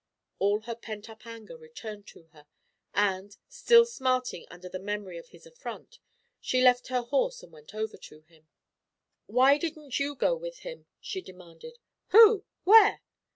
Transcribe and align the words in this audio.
All 0.39 0.61
her 0.61 0.73
pent 0.73 1.11
up 1.11 1.27
anger 1.27 1.55
returned 1.55 2.07
to 2.07 2.23
her, 2.33 2.47
and, 2.91 3.37
still 3.47 3.85
smarting 3.85 4.47
under 4.49 4.67
the 4.67 4.79
memory 4.79 5.19
of 5.19 5.27
his 5.27 5.45
affront, 5.45 5.99
she 6.39 6.59
left 6.59 6.87
her 6.87 7.03
horse 7.03 7.43
and 7.43 7.51
went 7.53 7.75
over 7.75 7.97
to 7.97 8.21
him. 8.21 8.47
"Why 9.27 9.59
didn't 9.59 9.99
you 9.99 10.15
go 10.15 10.35
with 10.35 10.61
him?" 10.61 10.87
she 10.99 11.21
demanded. 11.21 11.77
"Who 12.07 12.45
where?" 12.63 13.03